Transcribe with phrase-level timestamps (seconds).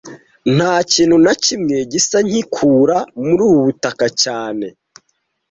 [0.55, 4.67] Nta kintu na kimwe gisa nkikura muri ubu butaka cyane